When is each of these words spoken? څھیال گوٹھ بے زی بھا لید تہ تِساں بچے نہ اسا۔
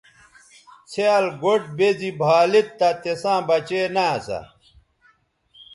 څھیال 0.91 1.25
گوٹھ 1.41 1.67
بے 1.77 1.89
زی 1.99 2.09
بھا 2.19 2.37
لید 2.51 2.67
تہ 2.79 2.89
تِساں 3.01 3.39
بچے 3.49 3.81
نہ 3.95 4.05
اسا۔ 4.15 4.39